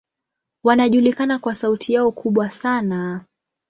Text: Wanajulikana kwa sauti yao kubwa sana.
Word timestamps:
Wanajulikana 0.63 1.39
kwa 1.39 1.55
sauti 1.55 1.93
yao 1.93 2.11
kubwa 2.11 2.49
sana. 2.49 3.25